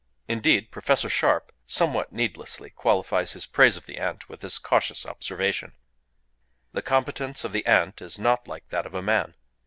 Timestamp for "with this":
4.29-4.57